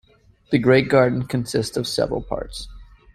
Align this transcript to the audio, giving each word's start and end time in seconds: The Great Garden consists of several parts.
The 0.49 0.57
Great 0.57 0.89
Garden 0.89 1.27
consists 1.27 1.77
of 1.77 1.87
several 1.87 2.23
parts. 2.23 2.67